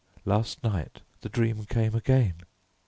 [0.25, 2.37] Last night the dream came again.